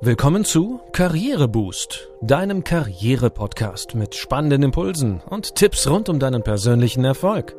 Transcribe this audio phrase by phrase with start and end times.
[0.00, 7.56] Willkommen zu Karriereboost, deinem Karriere-Podcast mit spannenden Impulsen und Tipps rund um deinen persönlichen Erfolg.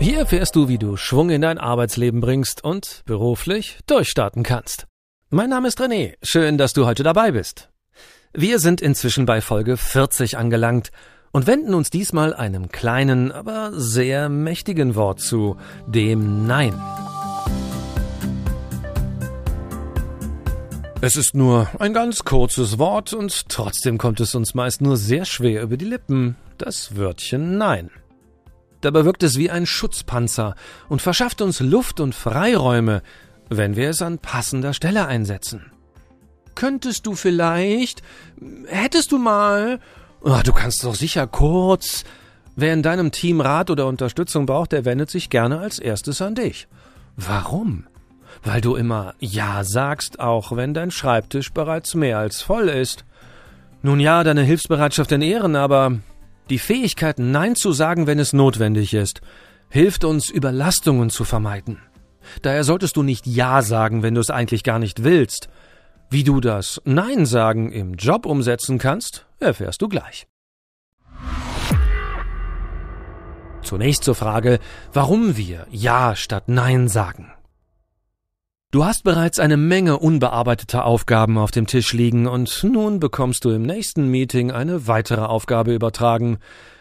[0.00, 4.88] Hier erfährst du, wie du Schwung in dein Arbeitsleben bringst und beruflich durchstarten kannst.
[5.30, 7.70] Mein Name ist René, schön, dass du heute dabei bist.
[8.32, 10.90] Wir sind inzwischen bei Folge 40 angelangt
[11.32, 15.56] und wenden uns diesmal einem kleinen, aber sehr mächtigen Wort zu,
[15.86, 16.74] dem Nein.
[21.00, 25.24] Es ist nur ein ganz kurzes Wort und trotzdem kommt es uns meist nur sehr
[25.24, 27.90] schwer über die Lippen, das Wörtchen Nein.
[28.80, 30.56] Dabei wirkt es wie ein Schutzpanzer
[30.88, 33.02] und verschafft uns Luft und Freiräume,
[33.48, 35.70] wenn wir es an passender Stelle einsetzen.
[36.56, 38.02] Könntest du vielleicht,
[38.66, 39.78] hättest du mal
[40.20, 42.04] Oh, du kannst doch sicher kurz.
[42.56, 46.34] Wer in deinem Team Rat oder Unterstützung braucht, der wendet sich gerne als erstes an
[46.34, 46.66] dich.
[47.16, 47.86] Warum?
[48.42, 53.04] Weil du immer Ja sagst, auch wenn dein Schreibtisch bereits mehr als voll ist.
[53.82, 55.98] Nun ja, deine Hilfsbereitschaft in Ehren, aber
[56.50, 59.20] die Fähigkeit, Nein zu sagen, wenn es notwendig ist,
[59.68, 61.78] hilft uns, Überlastungen zu vermeiden.
[62.42, 65.48] Daher solltest du nicht Ja sagen, wenn du es eigentlich gar nicht willst.
[66.10, 70.26] Wie du das Nein sagen im Job umsetzen kannst, erfährst du gleich.
[73.62, 74.58] Zunächst zur Frage,
[74.94, 77.30] warum wir Ja statt Nein sagen.
[78.70, 83.50] Du hast bereits eine Menge unbearbeiteter Aufgaben auf dem Tisch liegen und nun bekommst du
[83.50, 86.38] im nächsten Meeting eine weitere Aufgabe übertragen.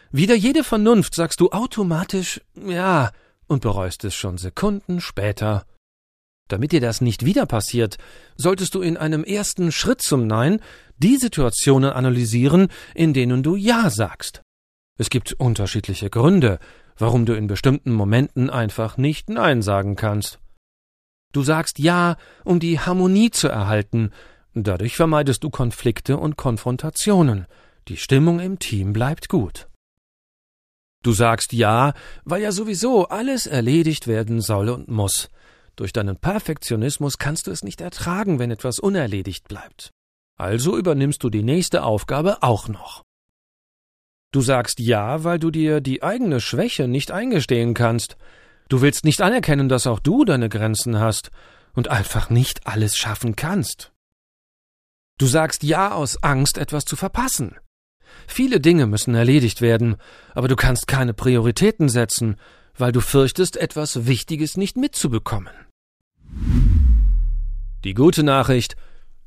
[0.10, 3.12] Wieder jede Vernunft sagst du automatisch Ja
[3.48, 5.66] und bereust es schon Sekunden später.
[6.48, 7.98] Damit dir das nicht wieder passiert,
[8.36, 10.60] solltest du in einem ersten Schritt zum Nein
[10.98, 14.42] die Situationen analysieren, in denen du Ja sagst.
[14.98, 16.60] Es gibt unterschiedliche Gründe,
[16.98, 20.40] warum du in bestimmten Momenten einfach nicht Nein sagen kannst.
[21.34, 24.12] Du sagst Ja, um die Harmonie zu erhalten,
[24.54, 27.46] dadurch vermeidest du Konflikte und Konfrontationen,
[27.90, 29.68] die Stimmung im Team bleibt gut.
[31.04, 31.94] Du sagst Ja,
[32.26, 35.30] weil ja sowieso alles erledigt werden soll und muss,
[35.78, 39.92] durch deinen Perfektionismus kannst du es nicht ertragen, wenn etwas unerledigt bleibt.
[40.38, 43.04] Also übernimmst du die nächste Aufgabe auch noch.
[44.32, 48.18] Du sagst ja, weil du dir die eigene Schwäche nicht eingestehen kannst.
[48.70, 51.32] Du willst nicht anerkennen, dass auch du deine Grenzen hast
[51.74, 53.94] und einfach nicht alles schaffen kannst.
[55.18, 57.56] Du sagst ja aus Angst, etwas zu verpassen.
[58.28, 59.98] Viele Dinge müssen erledigt werden,
[60.34, 62.36] aber du kannst keine Prioritäten setzen,
[62.76, 65.67] weil du fürchtest, etwas Wichtiges nicht mitzubekommen.
[67.84, 68.76] Die gute Nachricht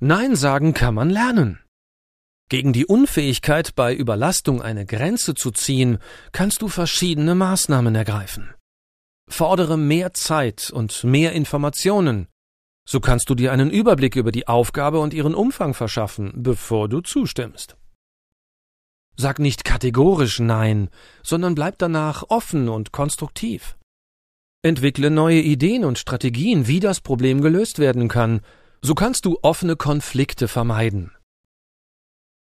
[0.00, 1.60] Nein sagen kann man lernen.
[2.48, 5.98] Gegen die Unfähigkeit, bei Überlastung eine Grenze zu ziehen,
[6.32, 8.52] kannst du verschiedene Maßnahmen ergreifen.
[9.28, 12.26] Fordere mehr Zeit und mehr Informationen.
[12.84, 17.00] So kannst du dir einen Überblick über die Aufgabe und ihren Umfang verschaffen, bevor du
[17.00, 17.76] zustimmst.
[19.16, 20.88] Sag nicht kategorisch Nein,
[21.22, 23.76] sondern bleib danach offen und konstruktiv.
[24.62, 28.40] Entwickle neue Ideen und Strategien, wie das Problem gelöst werden kann.
[28.82, 31.12] So kannst du offene Konflikte vermeiden.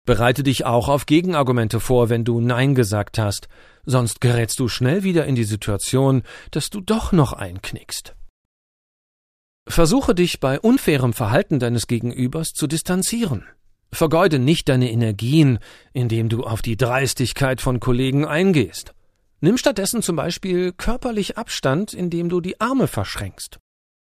[0.06, 3.49] Bereite dich auch auf Gegenargumente vor, wenn du Nein gesagt hast,
[3.84, 6.22] sonst gerätst du schnell wieder in die Situation,
[6.53, 8.15] dass du doch noch einknickst.
[9.69, 13.44] Versuche dich bei unfairem Verhalten deines Gegenübers zu distanzieren.
[13.93, 15.59] Vergeude nicht deine Energien,
[15.93, 18.96] indem du auf die Dreistigkeit von Kollegen eingehst.
[19.47, 23.61] Nimm stattdessen zum Beispiel körperlich Abstand, indem du die Arme verschränkst.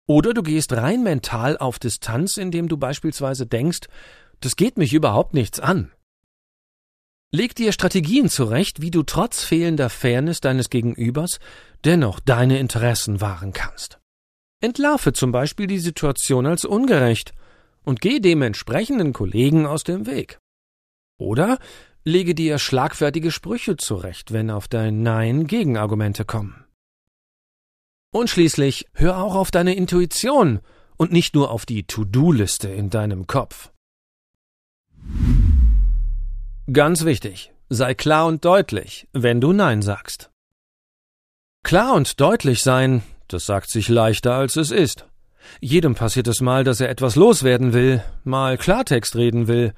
[0.05, 3.87] Oder du gehst rein mental auf Distanz, indem du beispielsweise denkst,
[4.41, 5.93] das geht mich überhaupt nichts an.
[7.31, 11.39] Leg dir Strategien zurecht, wie du trotz fehlender Fairness deines Gegenübers
[11.85, 13.97] dennoch deine Interessen wahren kannst.
[14.59, 17.31] Entlarve zum Beispiel die Situation als ungerecht
[17.85, 20.37] und geh dem entsprechenden Kollegen aus dem Weg.
[21.17, 21.59] Oder
[22.03, 26.65] lege dir schlagfertige Sprüche zurecht, wenn auf dein Nein Gegenargumente kommen.
[28.11, 30.59] Und schließlich hör auch auf deine Intuition
[30.97, 33.71] und nicht nur auf die To-Do-Liste in deinem Kopf.
[36.71, 40.29] Ganz wichtig, sei klar und deutlich, wenn du Nein sagst.
[41.63, 45.05] Klar und deutlich sein, das sagt sich leichter als es ist.
[45.61, 49.73] Jedem passiert es mal, dass er etwas loswerden will, mal Klartext reden will.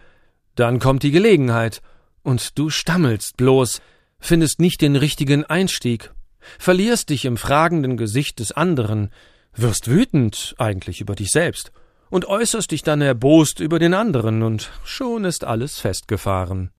[0.55, 1.81] Dann kommt die Gelegenheit,
[2.23, 3.81] und du stammelst bloß,
[4.19, 6.11] findest nicht den richtigen Einstieg,
[6.59, 9.11] verlierst dich im fragenden Gesicht des anderen,
[9.53, 11.71] wirst wütend eigentlich über dich selbst
[12.09, 16.71] und äußerst dich dann erbost über den anderen, und schon ist alles festgefahren.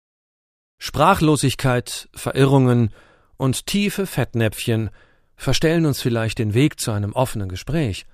[0.79, 2.93] Sprachlosigkeit, Verirrungen
[3.37, 4.91] und tiefe Fettnäpfchen
[5.37, 8.05] verstellen uns vielleicht den Weg zu einem offenen Gespräch.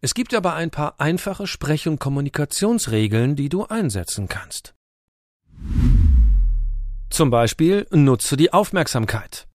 [0.00, 4.74] Es gibt aber ein paar einfache Sprech- und Kommunikationsregeln, die du einsetzen kannst.
[7.12, 9.46] Zum Beispiel nutze die Aufmerksamkeit.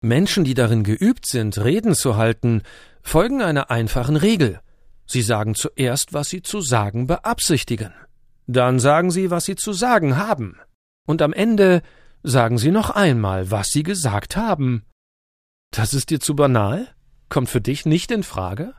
[0.00, 2.62] Menschen, die darin geübt sind, Reden zu halten,
[3.02, 4.58] folgen einer einfachen Regel.
[5.06, 7.94] Sie sagen zuerst, was sie zu sagen beabsichtigen.
[8.48, 10.58] Dann sagen sie, was sie zu sagen haben.
[11.06, 11.82] Und am Ende
[12.24, 14.82] sagen sie noch einmal, was sie gesagt haben.
[15.70, 16.88] Das ist dir zu banal?
[17.28, 18.74] Kommt für dich nicht in Frage?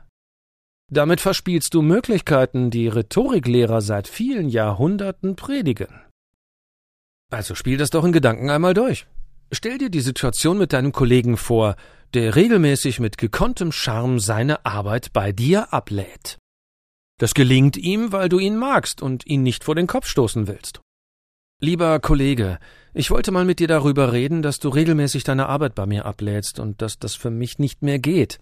[0.90, 6.04] Damit verspielst du Möglichkeiten, die Rhetoriklehrer seit vielen Jahrhunderten predigen.
[7.30, 9.06] Also spiel das doch in Gedanken einmal durch.
[9.52, 11.76] Stell dir die Situation mit deinem Kollegen vor,
[12.14, 16.38] der regelmäßig mit gekonntem Charme seine Arbeit bei dir ablädt.
[17.18, 20.80] Das gelingt ihm, weil du ihn magst und ihn nicht vor den Kopf stoßen willst.
[21.60, 22.58] Lieber Kollege,
[22.92, 26.58] ich wollte mal mit dir darüber reden, dass du regelmäßig deine Arbeit bei mir ablädst
[26.58, 28.38] und dass das für mich nicht mehr geht.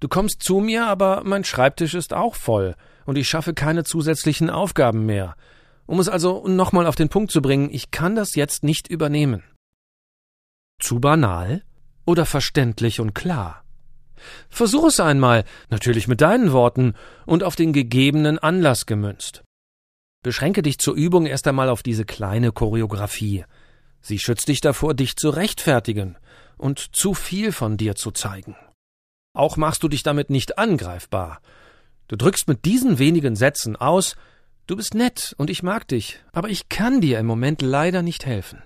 [0.00, 2.74] Du kommst zu mir, aber mein Schreibtisch ist auch voll
[3.04, 5.36] und ich schaffe keine zusätzlichen Aufgaben mehr.
[5.86, 9.42] Um es also nochmal auf den Punkt zu bringen, ich kann das jetzt nicht übernehmen.
[10.80, 11.62] Zu banal
[12.04, 13.64] oder verständlich und klar?
[14.48, 16.94] Versuch es einmal, natürlich mit deinen Worten
[17.26, 19.42] und auf den gegebenen Anlass gemünzt.
[20.22, 23.44] Beschränke dich zur Übung erst einmal auf diese kleine Choreografie.
[24.00, 26.16] Sie schützt dich davor, dich zu rechtfertigen
[26.56, 28.56] und zu viel von dir zu zeigen.
[29.34, 31.40] Auch machst du dich damit nicht angreifbar.
[32.08, 34.16] Du drückst mit diesen wenigen Sätzen aus,
[34.66, 38.26] du bist nett und ich mag dich, aber ich kann dir im Moment leider nicht
[38.26, 38.62] helfen.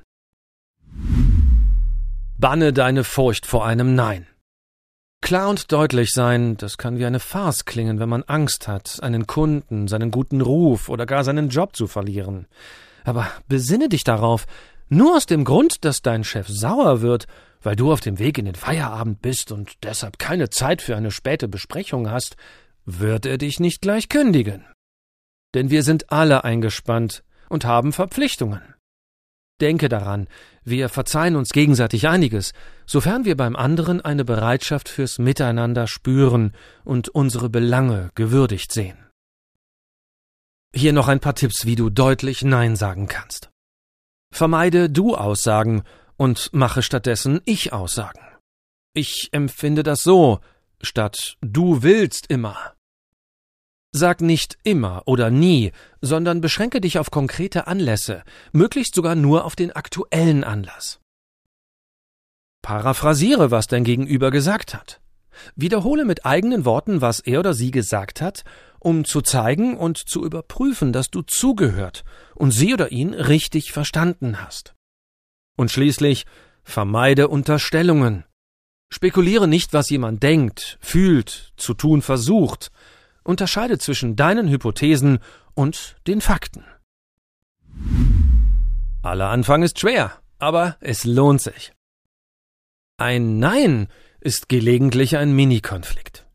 [2.38, 4.26] Banne deine Furcht vor einem Nein.
[5.20, 9.26] Klar und deutlich sein, das kann wie eine Farce klingen, wenn man Angst hat, einen
[9.26, 12.46] Kunden, seinen guten Ruf oder gar seinen Job zu verlieren.
[13.04, 14.46] Aber besinne dich darauf,
[14.88, 17.26] nur aus dem Grund, dass dein Chef sauer wird,
[17.62, 21.10] weil du auf dem Weg in den Feierabend bist und deshalb keine Zeit für eine
[21.10, 22.36] späte Besprechung hast,
[22.86, 24.64] wird er dich nicht gleich kündigen.
[25.54, 28.62] Denn wir sind alle eingespannt und haben Verpflichtungen.
[29.60, 30.26] Denke daran,
[30.64, 32.52] wir verzeihen uns gegenseitig einiges,
[32.86, 36.52] sofern wir beim anderen eine Bereitschaft fürs Miteinander spüren
[36.84, 38.96] und unsere Belange gewürdigt sehen.
[40.74, 43.50] Hier noch ein paar Tipps, wie du deutlich Nein sagen kannst.
[44.32, 45.82] Vermeide Du-Aussagen
[46.16, 48.20] und mache stattdessen Ich-Aussagen.
[48.94, 50.40] Ich empfinde das so,
[50.80, 52.74] statt Du willst immer.
[53.92, 58.22] Sag nicht immer oder nie, sondern beschränke dich auf konkrete Anlässe,
[58.52, 61.00] möglichst sogar nur auf den aktuellen Anlass.
[62.62, 65.00] Paraphrasiere, was dein Gegenüber gesagt hat.
[65.56, 68.44] Wiederhole mit eigenen Worten, was er oder sie gesagt hat,
[68.78, 72.04] um zu zeigen und zu überprüfen, dass du zugehört
[72.34, 74.74] und sie oder ihn richtig verstanden hast.
[75.56, 76.26] Und schließlich
[76.62, 78.24] vermeide Unterstellungen.
[78.92, 82.70] Spekuliere nicht, was jemand denkt, fühlt, zu tun versucht,
[83.22, 85.18] Unterscheide zwischen deinen Hypothesen
[85.54, 86.64] und den Fakten.
[89.02, 91.72] Aller Anfang ist schwer, aber es lohnt sich.
[92.98, 93.88] Ein Nein
[94.20, 96.26] ist gelegentlich ein Mini-Konflikt.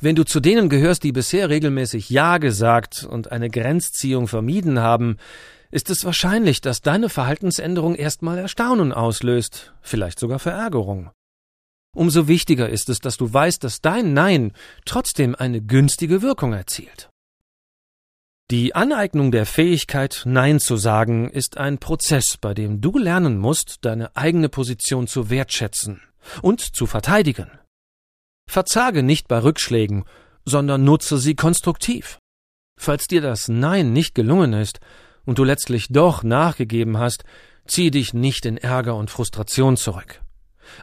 [0.00, 5.16] Wenn du zu denen gehörst, die bisher regelmäßig Ja gesagt und eine Grenzziehung vermieden haben,
[5.70, 11.10] ist es wahrscheinlich, dass deine Verhaltensänderung erstmal Erstaunen auslöst, vielleicht sogar Verärgerung.
[11.92, 14.52] Umso wichtiger ist es, dass du weißt, dass dein Nein
[14.84, 17.10] trotzdem eine günstige Wirkung erzielt.
[18.50, 23.78] Die Aneignung der Fähigkeit, Nein zu sagen, ist ein Prozess, bei dem du lernen musst,
[23.82, 26.00] deine eigene Position zu wertschätzen
[26.42, 27.50] und zu verteidigen.
[28.48, 30.04] Verzage nicht bei Rückschlägen,
[30.44, 32.18] sondern nutze sie konstruktiv.
[32.76, 34.80] Falls dir das Nein nicht gelungen ist
[35.24, 37.24] und du letztlich doch nachgegeben hast,
[37.66, 40.22] zieh dich nicht in Ärger und Frustration zurück.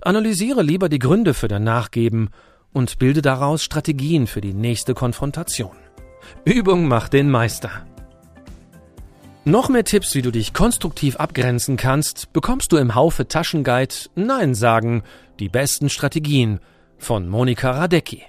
[0.01, 2.29] Analysiere lieber die Gründe für dein Nachgeben
[2.73, 5.75] und bilde daraus Strategien für die nächste Konfrontation.
[6.45, 7.71] Übung macht den Meister.
[9.45, 14.53] Noch mehr Tipps, wie du dich konstruktiv abgrenzen kannst, bekommst du im Haufe Taschenguide Nein
[14.53, 15.03] sagen,
[15.39, 16.59] die besten Strategien
[16.97, 18.23] von Monika Radecki.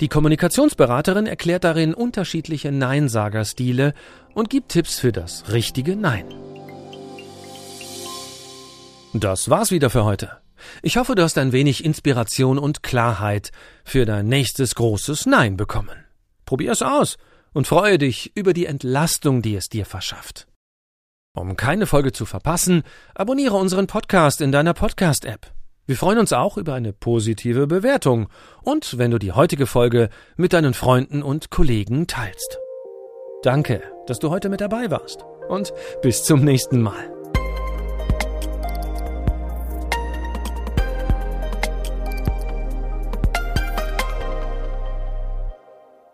[0.00, 3.94] Die Kommunikationsberaterin erklärt darin unterschiedliche Neinsagerstile
[4.32, 6.26] und gibt Tipps für das richtige Nein.
[9.12, 10.43] Das war's wieder für heute.
[10.82, 13.50] Ich hoffe, du hast ein wenig Inspiration und Klarheit
[13.84, 16.04] für dein nächstes großes Nein bekommen.
[16.44, 17.16] Probier es aus
[17.52, 20.46] und freue dich über die Entlastung, die es dir verschafft.
[21.36, 22.82] Um keine Folge zu verpassen,
[23.14, 25.52] abonniere unseren Podcast in deiner Podcast-App.
[25.86, 28.28] Wir freuen uns auch über eine positive Bewertung
[28.62, 32.58] und wenn du die heutige Folge mit deinen Freunden und Kollegen teilst.
[33.42, 37.13] Danke, dass du heute mit dabei warst und bis zum nächsten Mal.